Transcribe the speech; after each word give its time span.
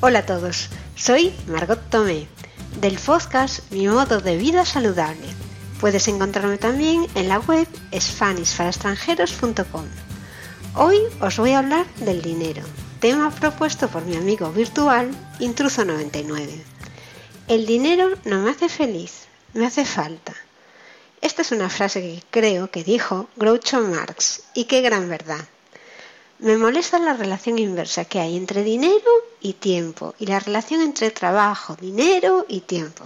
Hola 0.00 0.20
a 0.20 0.26
todos, 0.26 0.68
soy 0.94 1.34
Margot 1.48 1.80
Tomé, 1.90 2.28
del 2.80 2.96
podcast 3.00 3.68
Mi 3.72 3.88
modo 3.88 4.20
de 4.20 4.36
vida 4.36 4.64
saludable. 4.64 5.26
Puedes 5.80 6.06
encontrarme 6.06 6.56
también 6.56 7.08
en 7.16 7.28
la 7.28 7.40
web 7.40 7.66
spanishparaextranjeros.com. 7.92 9.86
Hoy 10.76 10.98
os 11.20 11.36
voy 11.38 11.50
a 11.50 11.58
hablar 11.58 11.84
del 11.96 12.22
dinero, 12.22 12.62
tema 13.00 13.32
propuesto 13.32 13.88
por 13.88 14.04
mi 14.04 14.14
amigo 14.14 14.52
virtual 14.52 15.10
Intruso99. 15.40 16.62
El 17.48 17.66
dinero 17.66 18.10
no 18.24 18.38
me 18.42 18.52
hace 18.52 18.68
feliz, 18.68 19.26
me 19.52 19.66
hace 19.66 19.84
falta. 19.84 20.32
Esta 21.20 21.42
es 21.42 21.50
una 21.50 21.68
frase 21.68 22.00
que 22.02 22.22
creo 22.30 22.70
que 22.70 22.84
dijo 22.84 23.28
Groucho 23.34 23.80
Marx 23.80 24.44
y 24.54 24.66
qué 24.66 24.80
gran 24.80 25.08
verdad. 25.08 25.44
Me 26.40 26.56
molesta 26.56 27.00
la 27.00 27.14
relación 27.14 27.58
inversa 27.58 28.04
que 28.04 28.20
hay 28.20 28.36
entre 28.36 28.62
dinero 28.62 29.10
y 29.40 29.54
tiempo 29.54 30.14
y 30.20 30.26
la 30.26 30.38
relación 30.38 30.82
entre 30.82 31.10
trabajo, 31.10 31.74
dinero 31.74 32.46
y 32.48 32.60
tiempo. 32.60 33.04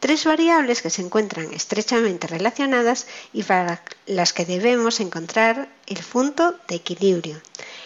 Tres 0.00 0.24
variables 0.24 0.82
que 0.82 0.90
se 0.90 1.02
encuentran 1.02 1.52
estrechamente 1.54 2.26
relacionadas 2.26 3.06
y 3.32 3.44
para 3.44 3.84
las 4.06 4.32
que 4.32 4.44
debemos 4.44 4.98
encontrar 4.98 5.68
el 5.86 5.98
punto 5.98 6.56
de 6.66 6.74
equilibrio. 6.74 7.40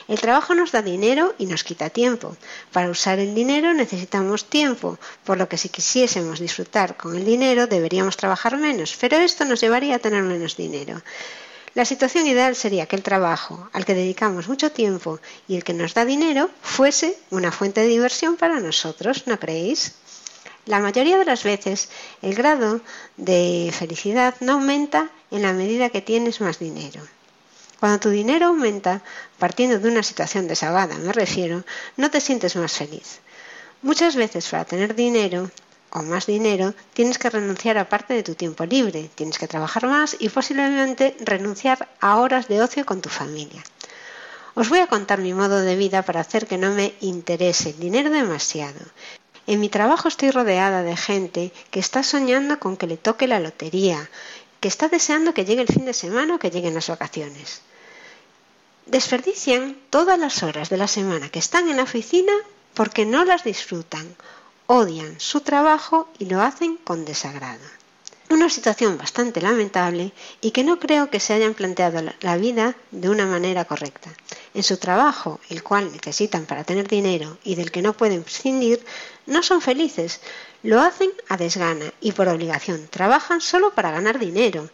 El 0.09 0.19
trabajo 0.19 0.55
nos 0.55 0.73
da 0.73 0.81
dinero 0.81 1.35
y 1.37 1.45
nos 1.45 1.65
quita 1.65 1.91
tiempo. 1.91 2.35
Para 2.73 2.89
usar 2.89 3.19
el 3.19 3.35
dinero 3.35 3.75
necesitamos 3.75 4.47
tiempo, 4.47 4.99
por 5.25 5.37
lo 5.37 5.51
que 5.51 5.59
si 5.59 5.69
quisiésemos 5.69 6.41
disfrutar 6.41 6.97
con 6.97 7.15
el 7.15 7.27
dinero 7.27 7.67
deberíamos 7.67 8.17
trabajar 8.17 8.57
menos, 8.57 8.97
pero 8.99 9.19
esto 9.19 9.45
nos 9.45 9.61
llevaría 9.61 9.97
a 9.97 9.99
tener 9.99 10.23
menos 10.23 10.57
dinero. 10.57 11.03
La 11.75 11.87
situación 11.87 12.27
ideal 12.27 12.55
sería 12.55 12.87
que 12.87 12.97
el 12.97 13.03
trabajo 13.03 13.71
al 13.73 13.87
que 13.87 13.95
dedicamos 13.95 14.47
mucho 14.47 14.73
tiempo 14.73 15.21
y 15.49 15.57
el 15.57 15.65
que 15.65 15.73
nos 15.73 15.95
da 15.95 16.05
dinero 16.05 16.51
fuese 16.61 17.17
una 17.31 17.51
fuente 17.51 17.81
de 17.81 17.87
diversión 17.87 18.37
para 18.37 18.61
nosotros, 18.61 19.27
¿no 19.27 19.39
creéis? 19.39 19.95
La 20.67 20.81
mayoría 20.81 21.17
de 21.17 21.25
las 21.25 21.45
veces 21.45 21.89
el 22.21 22.35
grado 22.35 22.83
de 23.17 23.73
felicidad 23.73 24.35
no 24.41 24.53
aumenta 24.53 25.11
en 25.31 25.43
la 25.43 25.55
medida 25.55 25.89
que 25.89 26.03
tienes 26.03 26.43
más 26.43 26.59
dinero. 26.59 27.01
Cuando 27.81 28.01
tu 28.01 28.11
dinero 28.11 28.49
aumenta, 28.49 29.03
partiendo 29.39 29.79
de 29.79 29.89
una 29.89 30.03
situación 30.03 30.47
desahogada 30.49 30.99
me 30.99 31.13
refiero, 31.13 31.65
no 31.97 32.11
te 32.11 32.21
sientes 32.21 32.55
más 32.55 32.73
feliz. 32.73 33.21
Muchas 33.81 34.15
veces 34.15 34.47
para 34.47 34.67
tener 34.67 34.95
dinero 34.95 35.51
o 35.93 36.03
más 36.03 36.27
dinero 36.27 36.75
tienes 36.95 37.19
que 37.19 37.31
renunciar 37.31 37.77
a 37.79 37.89
parte 37.89 38.15
de 38.15 38.23
tu 38.23 38.35
tiempo 38.35 38.65
libre, 38.65 39.11
tienes 39.15 39.39
que 39.39 39.49
trabajar 39.49 39.87
más 39.87 40.17
y 40.19 40.29
posiblemente 40.31 41.17
renunciar 41.21 41.89
a 42.01 42.17
horas 42.17 42.49
de 42.49 42.63
ocio 42.63 42.87
con 42.87 43.03
tu 43.03 43.11
familia. 43.11 43.63
Os 44.55 44.69
voy 44.69 44.81
a 44.81 44.87
contar 44.87 45.19
mi 45.21 45.35
modo 45.35 45.61
de 45.61 45.77
vida 45.77 46.03
para 46.03 46.21
hacer 46.21 46.47
que 46.47 46.59
no 46.59 46.73
me 46.73 46.95
interese 47.01 47.71
el 47.71 47.79
dinero 47.79 48.11
demasiado. 48.11 48.81
En 49.47 49.61
mi 49.61 49.69
trabajo 49.69 50.09
estoy 50.09 50.31
rodeada 50.31 50.83
de 50.83 50.97
gente 50.97 51.53
que 51.71 51.81
está 51.81 52.03
soñando 52.03 52.59
con 52.59 52.77
que 52.77 52.87
le 52.87 52.97
toque 52.97 53.27
la 53.27 53.41
lotería, 53.41 54.09
que 54.61 54.69
está 54.69 54.89
deseando 54.89 55.35
que 55.35 55.45
llegue 55.45 55.63
el 55.63 55.69
fin 55.69 55.85
de 55.85 55.95
semana 55.95 56.37
o 56.37 56.39
que 56.39 56.51
lleguen 56.51 56.75
las 56.75 56.89
vacaciones. 56.89 57.63
Desperdician 58.87 59.77
todas 59.91 60.19
las 60.19 60.43
horas 60.43 60.69
de 60.71 60.77
la 60.77 60.87
semana 60.87 61.29
que 61.29 61.39
están 61.39 61.69
en 61.69 61.77
la 61.77 61.83
oficina 61.85 62.33
porque 62.75 63.05
no 63.05 63.25
las 63.25 63.45
disfrutan, 63.45 64.17
odian 64.75 65.21
su 65.21 65.43
trabajo 65.43 66.09
y 66.19 66.25
lo 66.25 66.41
hacen 66.41 66.79
con 66.79 67.05
desagrado. 67.05 67.61
Una 68.31 68.49
situación 68.49 68.97
bastante 68.97 69.43
lamentable 69.43 70.13
y 70.41 70.53
que 70.53 70.65
no 70.65 70.79
creo 70.79 71.11
que 71.11 71.21
se 71.21 71.35
hayan 71.35 71.53
planteado 71.53 72.03
la 72.23 72.37
vida 72.39 72.75
de 72.91 73.11
una 73.11 73.27
manera 73.27 73.67
correcta. 73.67 74.09
En 74.55 74.63
su 74.63 74.79
trabajo, 74.79 75.41
el 75.51 75.63
cual 75.63 75.93
necesitan 75.93 76.47
para 76.47 76.65
tener 76.65 76.89
dinero 76.89 77.37
y 77.45 77.55
del 77.55 77.71
que 77.71 77.83
no 77.83 77.93
pueden 77.93 78.23
prescindir, 78.23 78.83
no 79.27 79.43
son 79.43 79.61
felices. 79.61 80.23
Lo 80.63 80.81
hacen 80.81 81.11
a 81.29 81.37
desgana 81.37 81.93
y 82.01 82.13
por 82.13 82.29
obligación. 82.29 82.89
Trabajan 82.89 83.43
solo 83.43 83.75
para 83.75 83.91
ganar 83.91 84.19
dinero. 84.19 84.71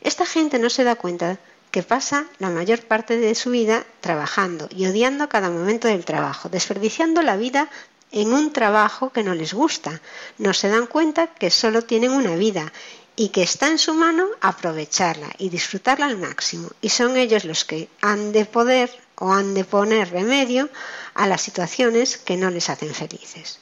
Esta 0.00 0.24
gente 0.24 0.58
no 0.58 0.70
se 0.70 0.84
da 0.84 0.96
cuenta 0.96 1.38
que 1.70 1.82
pasa 1.82 2.24
la 2.38 2.48
mayor 2.48 2.80
parte 2.80 3.18
de 3.18 3.34
su 3.34 3.50
vida 3.50 3.84
trabajando 4.00 4.68
y 4.70 4.86
odiando 4.86 5.28
cada 5.28 5.50
momento 5.50 5.88
del 5.88 6.06
trabajo, 6.06 6.48
desperdiciando 6.48 7.20
la 7.20 7.36
vida 7.36 7.68
en 8.12 8.32
un 8.32 8.52
trabajo 8.52 9.10
que 9.10 9.24
no 9.24 9.34
les 9.34 9.54
gusta. 9.54 10.00
No 10.38 10.52
se 10.52 10.68
dan 10.68 10.86
cuenta 10.86 11.26
que 11.28 11.50
solo 11.50 11.82
tienen 11.82 12.12
una 12.12 12.36
vida 12.36 12.72
y 13.16 13.28
que 13.30 13.42
está 13.42 13.68
en 13.68 13.78
su 13.78 13.94
mano 13.94 14.26
aprovecharla 14.40 15.28
y 15.38 15.48
disfrutarla 15.48 16.06
al 16.06 16.18
máximo. 16.18 16.70
Y 16.80 16.90
son 16.90 17.16
ellos 17.16 17.44
los 17.44 17.64
que 17.64 17.88
han 18.00 18.32
de 18.32 18.44
poder 18.44 18.90
o 19.16 19.32
han 19.32 19.54
de 19.54 19.64
poner 19.64 20.10
remedio 20.10 20.68
a 21.14 21.26
las 21.26 21.42
situaciones 21.42 22.16
que 22.16 22.36
no 22.36 22.50
les 22.50 22.70
hacen 22.70 22.94
felices. 22.94 23.58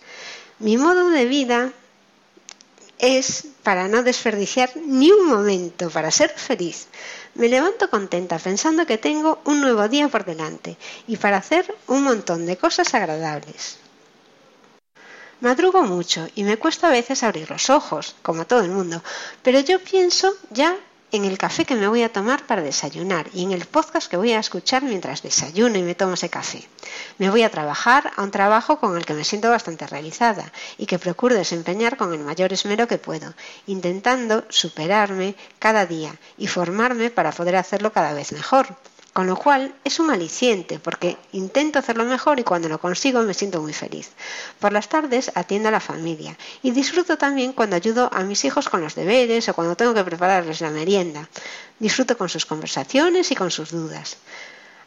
Mi 0.59 0.77
modo 0.77 1.09
de 1.09 1.25
vida 1.25 1.72
es 2.99 3.47
para 3.62 3.88
no 3.88 4.03
desperdiciar 4.03 4.71
ni 4.77 5.11
un 5.11 5.27
momento, 5.27 5.91
para 5.91 6.11
ser 6.11 6.31
feliz. 6.31 6.87
Me 7.34 7.49
levanto 7.49 7.88
contenta 7.88 8.38
pensando 8.38 8.87
que 8.87 8.99
tengo 8.99 9.41
un 9.44 9.61
nuevo 9.61 9.88
día 9.88 10.09
por 10.09 10.25
delante 10.25 10.77
y 11.06 11.17
para 11.17 11.38
hacer 11.38 11.75
un 11.87 12.03
montón 12.03 12.47
de 12.47 12.59
cosas 12.59 12.93
agradables. 12.94 13.78
Madrugo 15.41 15.83
mucho 15.84 16.28
y 16.34 16.45
me 16.45 16.59
cuesta 16.59 16.89
a 16.89 16.91
veces 16.91 17.23
abrir 17.23 17.51
los 17.51 17.71
ojos, 17.71 18.15
como 18.21 18.47
todo 18.47 18.61
el 18.61 18.71
mundo, 18.71 19.03
pero 19.43 19.59
yo 19.61 19.83
pienso 19.83 20.34
ya 20.51 20.77
en 21.12 21.25
el 21.25 21.39
café 21.39 21.65
que 21.65 21.77
me 21.77 21.89
voy 21.89 22.03
a 22.03 22.12
tomar 22.12 22.47
para 22.47 22.61
desayunar 22.61 23.27
y 23.33 23.45
en 23.45 23.53
el 23.53 23.65
podcast 23.65 24.11
que 24.11 24.19
voy 24.19 24.33
a 24.33 24.39
escuchar 24.39 24.83
mientras 24.83 25.23
desayuno 25.23 25.79
y 25.79 25.83
me 25.83 25.95
tomo 25.95 26.12
ese 26.12 26.29
café. 26.29 26.69
Me 27.17 27.31
voy 27.31 27.43
a 27.43 27.50
trabajar 27.50 28.12
a 28.17 28.23
un 28.23 28.31
trabajo 28.31 28.79
con 28.79 28.99
el 28.99 29.06
que 29.06 29.15
me 29.15 29.25
siento 29.25 29.49
bastante 29.49 29.87
realizada 29.87 30.53
y 30.77 30.84
que 30.84 30.99
procuro 30.99 31.34
desempeñar 31.34 31.97
con 31.97 32.12
el 32.12 32.21
mayor 32.21 32.53
esmero 32.53 32.87
que 32.87 32.99
puedo, 32.99 33.33
intentando 33.67 34.45
superarme 34.50 35.37
cada 35.59 35.87
día 35.87 36.15
y 36.37 36.49
formarme 36.49 37.09
para 37.09 37.33
poder 37.33 37.56
hacerlo 37.56 37.93
cada 37.93 38.12
vez 38.12 38.33
mejor. 38.33 38.77
Con 39.20 39.26
lo 39.26 39.36
cual 39.36 39.75
es 39.84 40.00
un 40.00 40.10
aliciente 40.10 40.78
porque 40.78 41.19
intento 41.32 41.78
hacerlo 41.78 42.06
mejor 42.06 42.41
y 42.41 42.42
cuando 42.42 42.70
lo 42.70 42.81
consigo 42.81 43.20
me 43.20 43.34
siento 43.34 43.60
muy 43.60 43.75
feliz. 43.75 44.12
Por 44.58 44.72
las 44.72 44.88
tardes 44.88 45.31
atiendo 45.34 45.69
a 45.69 45.72
la 45.72 45.78
familia 45.78 46.38
y 46.62 46.70
disfruto 46.70 47.19
también 47.19 47.53
cuando 47.53 47.76
ayudo 47.76 48.08
a 48.14 48.22
mis 48.22 48.47
hijos 48.47 48.70
con 48.70 48.81
los 48.81 48.94
deberes 48.94 49.47
o 49.47 49.53
cuando 49.53 49.76
tengo 49.76 49.92
que 49.92 50.04
prepararles 50.04 50.62
la 50.62 50.70
merienda. 50.70 51.28
Disfruto 51.78 52.16
con 52.16 52.31
sus 52.31 52.47
conversaciones 52.47 53.31
y 53.31 53.36
con 53.36 53.50
sus 53.50 53.72
dudas. 53.72 54.16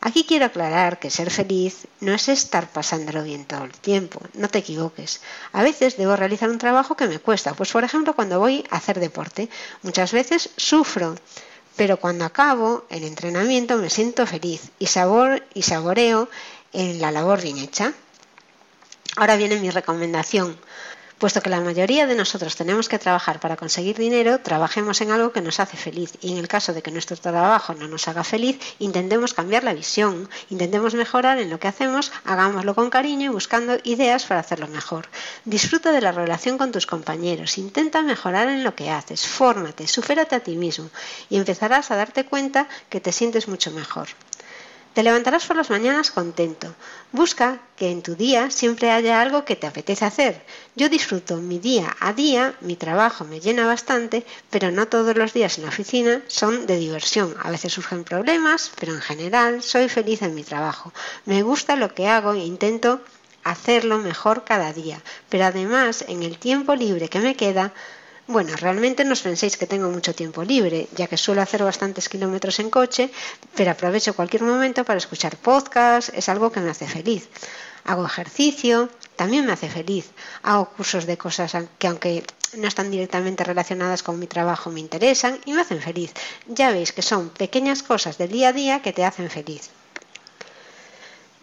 Aquí 0.01 0.23
quiero 0.23 0.45
aclarar 0.47 0.97
que 0.97 1.11
ser 1.11 1.29
feliz 1.29 1.85
no 2.00 2.11
es 2.11 2.27
estar 2.27 2.71
pasándolo 2.71 3.21
bien 3.21 3.45
todo 3.45 3.65
el 3.65 3.73
tiempo, 3.73 4.19
no 4.33 4.50
te 4.50 4.57
equivoques. 4.57 5.21
A 5.51 5.61
veces 5.61 5.95
debo 5.95 6.15
realizar 6.15 6.50
un 6.50 6.57
trabajo 6.57 6.95
que 6.95 7.05
me 7.05 7.19
cuesta, 7.19 7.53
pues 7.53 7.71
por 7.71 7.83
ejemplo 7.83 8.15
cuando 8.15 8.39
voy 8.39 8.65
a 8.71 8.77
hacer 8.77 9.00
deporte, 9.00 9.47
muchas 9.83 10.11
veces 10.11 10.50
sufro 10.57 11.13
pero 11.75 11.97
cuando 11.97 12.25
acabo 12.25 12.85
el 12.89 13.03
entrenamiento 13.03 13.78
me 13.78 13.89
siento 13.89 14.25
feliz 14.28 14.72
y, 14.79 14.88
sabor, 14.88 15.44
y 15.53 15.63
saboreo 15.63 16.29
en 16.72 17.01
la 17.01 17.11
labor 17.11 17.41
bien 17.41 17.57
hecha. 17.57 17.94
Ahora 19.16 19.35
viene 19.35 19.57
mi 19.57 19.69
recomendación. 19.69 20.57
Puesto 21.23 21.39
que 21.39 21.50
la 21.50 21.61
mayoría 21.61 22.06
de 22.06 22.16
nosotros 22.16 22.57
tenemos 22.57 22.89
que 22.89 23.00
trabajar 23.00 23.39
para 23.39 23.56
conseguir 23.56 23.95
dinero, 23.95 24.41
trabajemos 24.41 25.00
en 25.00 25.09
algo 25.09 25.31
que 25.31 25.39
nos 25.39 25.61
hace 25.61 25.78
feliz. 25.78 26.11
Y 26.19 26.34
en 26.34 26.38
el 26.38 26.50
caso 26.50 26.73
de 26.73 26.81
que 26.81 26.91
nuestro 26.91 27.16
trabajo 27.16 27.73
no 27.73 27.88
nos 27.88 28.09
haga 28.09 28.25
feliz, 28.25 28.59
intentemos 28.79 29.33
cambiar 29.33 29.63
la 29.63 29.73
visión, 29.73 30.29
intentemos 30.50 30.95
mejorar 30.95 31.39
en 31.39 31.50
lo 31.50 31.62
que 31.62 31.69
hacemos, 31.69 32.12
hagámoslo 32.25 32.75
con 32.75 32.89
cariño 32.89 33.31
y 33.31 33.33
buscando 33.33 33.78
ideas 33.85 34.25
para 34.25 34.41
hacerlo 34.41 34.67
mejor. 34.67 35.07
Disfruta 35.45 35.94
de 35.94 36.01
la 36.01 36.12
relación 36.12 36.57
con 36.57 36.73
tus 36.73 36.85
compañeros, 36.85 37.57
intenta 37.57 38.01
mejorar 38.01 38.50
en 38.50 38.66
lo 38.66 38.75
que 38.75 38.89
haces, 38.89 39.25
fórmate, 39.25 39.88
supérate 39.88 40.35
a 40.35 40.41
ti 40.41 40.57
mismo 40.57 40.89
y 41.29 41.38
empezarás 41.38 41.89
a 41.89 41.95
darte 41.95 42.25
cuenta 42.25 42.68
que 42.89 43.00
te 43.00 43.13
sientes 43.13 43.48
mucho 43.48 43.71
mejor. 43.71 44.09
Te 44.94 45.01
levantarás 45.01 45.48
por 45.48 45.56
las 45.56 45.72
mañanas 45.72 46.12
contento. 46.12 46.75
Busca 47.12 47.60
que 47.75 47.90
en 47.90 48.04
tu 48.04 48.16
día 48.16 48.51
siempre 48.51 48.92
haya 48.92 49.22
algo 49.22 49.44
que 49.44 49.56
te 49.56 49.66
apetece 49.66 50.06
hacer. 50.06 50.45
Yo 50.75 50.88
disfruto 50.88 51.38
mi 51.38 51.57
día 51.57 51.95
a 52.00 52.13
día, 52.13 52.54
mi 52.62 52.75
trabajo 52.75 53.25
me 53.25 53.40
llena 53.40 53.66
bastante, 53.66 54.24
pero 54.51 54.69
no 54.69 54.88
todos 54.88 55.18
los 55.18 55.34
días 55.34 55.57
en 55.57 55.63
la 55.63 55.72
oficina 55.72 56.22
son 56.28 56.68
de 56.68 56.78
diversión. 56.78 57.36
A 57.42 57.50
veces 57.50 57.74
surgen 57.74 58.04
problemas, 58.04 58.72
pero 58.80 58.94
en 58.94 59.01
general 59.01 59.63
soy 59.63 59.90
feliz 59.90 60.22
en 60.22 60.36
mi 60.36 60.44
trabajo. 60.44 60.94
Me 61.25 61.42
gusta 61.42 61.75
lo 61.75 61.96
que 61.96 62.07
hago 62.07 62.34
e 62.34 62.46
intento 62.46 63.01
hacerlo 63.44 63.98
mejor 63.98 64.44
cada 64.44 64.74
día. 64.74 65.01
Pero 65.28 65.46
además, 65.46 66.06
en 66.07 66.22
el 66.22 66.38
tiempo 66.38 66.75
libre 66.75 67.10
que 67.10 67.19
me 67.19 67.36
queda, 67.36 67.74
bueno, 68.28 68.56
realmente 68.56 69.04
no 69.04 69.14
os 69.14 69.22
penséis 69.22 69.58
que 69.58 69.68
tengo 69.68 69.90
mucho 69.90 70.16
tiempo 70.16 70.44
libre, 70.44 70.88
ya 70.96 71.08
que 71.08 71.18
suelo 71.18 71.42
hacer 71.42 71.64
bastantes 71.64 72.08
kilómetros 72.08 72.60
en 72.60 72.70
coche, 72.70 73.12
pero 73.56 73.72
aprovecho 73.72 74.16
cualquier 74.16 74.44
momento 74.44 74.86
para 74.86 74.98
escuchar 74.98 75.36
podcasts, 75.38 76.12
es 76.16 76.30
algo 76.30 76.52
que 76.52 76.62
me 76.62 76.72
hace 76.72 76.88
feliz. 76.88 77.28
Hago 77.84 78.06
ejercicio, 78.06 78.90
también 79.16 79.46
me 79.46 79.52
hace 79.52 79.70
feliz. 79.70 80.12
Hago 80.42 80.70
cursos 80.70 81.06
de 81.06 81.18
cosas 81.18 81.56
que 81.78 81.88
aunque 81.88 82.24
no 82.56 82.68
están 82.68 82.92
directamente 82.92 83.44
relacionadas 83.44 84.04
con 84.04 84.20
mi 84.20 84.28
trabajo 84.28 84.70
me 84.70 84.80
interesan 84.80 85.40
y 85.46 85.54
me 85.54 85.62
hacen 85.62 85.81
feliz. 85.81 86.14
Ya 86.48 86.72
veis 86.72 86.94
que 86.94 87.02
son 87.02 87.30
pequeñas 87.30 87.84
cosas 87.84 88.18
del 88.18 88.31
día 88.31 88.50
a 88.50 88.54
día 88.54 88.81
que 88.81 88.94
te 88.94 89.04
hacen 89.04 89.30
feliz. 89.30 89.70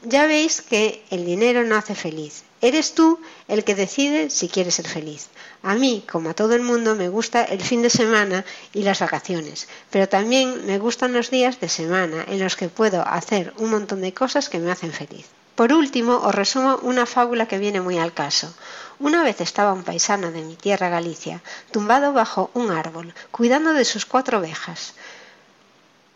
Ya 0.02 0.26
veis 0.26 0.62
que 0.62 1.05
el 1.11 1.26
dinero 1.26 1.62
no 1.64 1.76
hace 1.76 1.94
feliz. 1.94 2.44
Eres 2.62 2.94
tú 2.94 3.20
el 3.49 3.64
que 3.64 3.75
decide 3.75 4.31
si 4.31 4.49
quieres 4.49 4.76
ser 4.76 4.88
feliz. 4.88 5.29
A 5.62 5.75
mí, 5.75 6.05
como 6.11 6.31
a 6.31 6.35
todo 6.35 6.55
el 6.55 6.62
mundo, 6.62 6.94
me 6.94 7.11
gusta 7.11 7.44
el 7.44 7.61
fin 7.61 7.82
de 7.82 7.91
semana 7.91 8.44
y 8.73 8.82
las 8.82 9.00
vacaciones, 9.00 9.69
pero 9.91 10.08
también 10.08 10.67
me 10.67 10.79
gustan 10.79 11.12
los 11.12 11.31
días 11.31 11.61
de 11.61 11.69
semana 11.69 12.25
en 12.29 12.38
los 12.38 12.56
que 12.56 12.69
puedo 12.69 13.06
hacer 13.06 13.52
un 13.58 13.70
montón 13.70 14.00
de 14.00 14.14
cosas 14.14 14.49
que 14.49 14.58
me 14.58 14.70
hacen 14.70 14.93
feliz. 14.93 15.26
Por 15.55 15.75
último, 15.75 16.17
os 16.17 16.35
resumo 16.35 16.79
una 16.82 17.05
fábula 17.05 17.46
que 17.46 17.58
viene 17.58 17.82
muy 17.82 17.99
al 17.99 18.14
caso. 18.14 18.55
Una 18.99 19.23
vez 19.23 19.43
estaba 19.43 19.75
un 19.75 19.85
paisano 19.85 20.32
de 20.32 20.41
mi 20.41 20.56
tierra 20.56 20.88
Galicia, 20.88 21.43
tumbado 21.70 22.14
bajo 22.14 22.50
un 22.55 22.70
árbol, 22.70 23.12
cuidando 23.31 23.75
de 23.75 23.85
sus 23.85 24.06
cuatro 24.06 24.38
ovejas. 24.38 24.94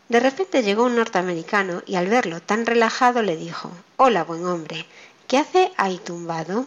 De 0.09 0.21
repente 0.21 0.63
llegó 0.63 0.85
un 0.85 0.97
norteamericano 0.97 1.83
y 1.87 1.97
al 1.97 2.09
verlo 2.09 2.43
tan 2.43 2.67
relajado 2.67 3.23
le 3.23 3.37
dijo 3.37 3.71
Hola, 3.97 4.25
buen 4.25 4.45
hombre, 4.47 4.85
¿qué 5.27 5.39
hace 5.39 5.73
ahí 5.79 5.99
tumbado? 5.99 6.67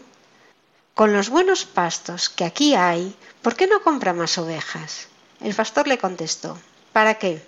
Con 0.95 1.13
los 1.13 1.29
buenos 1.29 1.65
pastos 1.65 2.29
que 2.29 2.45
aquí 2.45 2.73
hay, 2.73 3.15
¿por 3.43 3.55
qué 3.55 3.67
no 3.67 3.83
compra 3.83 4.13
más 4.13 4.39
ovejas? 4.39 5.07
El 5.39 5.53
pastor 5.53 5.87
le 5.87 5.99
contestó 5.99 6.57
¿Para 6.91 7.19
qué? 7.19 7.45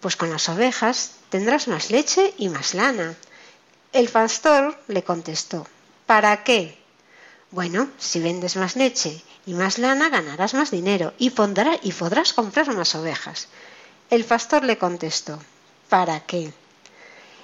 Pues 0.00 0.16
con 0.16 0.30
las 0.30 0.48
ovejas 0.48 1.12
tendrás 1.28 1.68
más 1.68 1.92
leche 1.92 2.34
y 2.36 2.48
más 2.48 2.74
lana. 2.74 3.14
El 3.92 4.08
pastor 4.08 4.76
le 4.88 5.04
contestó 5.04 5.68
¿Para 6.06 6.42
qué? 6.42 6.76
Bueno, 7.52 7.88
si 7.98 8.18
vendes 8.18 8.56
más 8.56 8.74
leche 8.74 9.22
y 9.46 9.54
más 9.54 9.78
lana 9.78 10.08
ganarás 10.08 10.54
más 10.54 10.72
dinero 10.72 11.14
y, 11.16 11.32
y 11.82 11.92
podrás 11.92 12.32
comprar 12.32 12.74
más 12.74 12.96
ovejas. 12.96 13.46
El 14.10 14.24
pastor 14.24 14.64
le 14.64 14.78
contestó, 14.78 15.38
¿para 15.90 16.20
qué? 16.20 16.50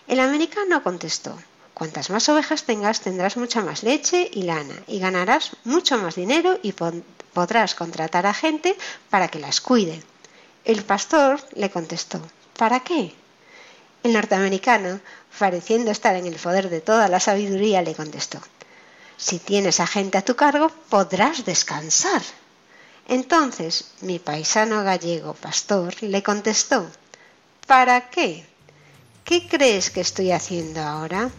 El 0.08 0.18
americano 0.18 0.82
contestó, 0.82 1.36
cuantas 1.74 2.08
más 2.08 2.26
ovejas 2.30 2.62
tengas 2.62 3.02
tendrás 3.02 3.36
mucha 3.36 3.60
más 3.60 3.82
leche 3.82 4.30
y 4.32 4.44
lana 4.44 4.74
y 4.86 4.98
ganarás 4.98 5.50
mucho 5.64 5.98
más 5.98 6.14
dinero 6.14 6.58
y 6.62 6.72
podrás 6.72 7.74
contratar 7.74 8.24
a 8.24 8.32
gente 8.32 8.76
para 9.10 9.28
que 9.28 9.40
las 9.40 9.60
cuide. 9.60 10.02
El 10.64 10.82
pastor 10.84 11.38
le 11.52 11.70
contestó, 11.70 12.18
¿para 12.56 12.80
qué? 12.80 13.12
El 14.02 14.14
norteamericano, 14.14 15.00
pareciendo 15.38 15.90
estar 15.90 16.16
en 16.16 16.24
el 16.24 16.36
poder 16.36 16.70
de 16.70 16.80
toda 16.80 17.08
la 17.08 17.20
sabiduría, 17.20 17.82
le 17.82 17.94
contestó, 17.94 18.40
si 19.18 19.38
tienes 19.38 19.80
a 19.80 19.86
gente 19.86 20.16
a 20.16 20.24
tu 20.24 20.34
cargo, 20.34 20.70
podrás 20.88 21.44
descansar. 21.44 22.22
Entonces 23.06 23.90
mi 24.00 24.18
paisano 24.18 24.82
gallego 24.82 25.34
pastor 25.34 26.02
le 26.02 26.22
contestó 26.22 26.90
¿Para 27.66 28.08
qué? 28.10 28.44
¿Qué 29.24 29.48
crees 29.48 29.90
que 29.90 30.02
estoy 30.02 30.32
haciendo 30.32 30.82
ahora? 30.82 31.30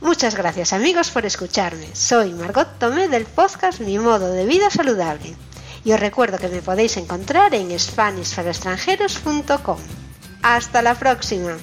Muchas 0.00 0.36
gracias 0.36 0.72
amigos 0.72 1.10
por 1.10 1.26
escucharme. 1.26 1.88
Soy 1.94 2.32
Margot 2.32 2.78
Tomé 2.78 3.08
del 3.08 3.24
podcast 3.24 3.80
Mi 3.80 3.98
modo 3.98 4.30
de 4.30 4.46
vida 4.46 4.70
saludable. 4.70 5.34
Y 5.84 5.90
os 5.92 5.98
recuerdo 5.98 6.38
que 6.38 6.46
me 6.48 6.62
podéis 6.62 6.96
encontrar 6.96 7.52
en 7.54 7.76
SpanishParaExtranjeros.com. 7.76 9.78
Hasta 10.42 10.82
la 10.82 10.94
próxima. 10.94 11.58